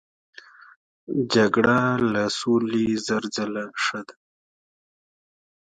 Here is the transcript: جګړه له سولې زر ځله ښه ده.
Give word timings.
جګړه 1.33 1.79
له 2.13 2.23
سولې 2.39 2.85
زر 3.05 3.23
ځله 3.35 3.65
ښه 3.83 3.99
ده. 4.07 4.15